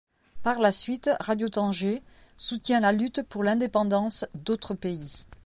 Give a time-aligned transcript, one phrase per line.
[0.41, 2.01] Par la suite Radio Tanger
[2.35, 5.25] soutient la lutte pour l'indépendance d'autres pays.